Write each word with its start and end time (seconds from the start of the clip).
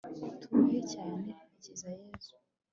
Turuhe 0.41 0.79
cyane 0.93 1.29
Hakizayezu 1.37 2.33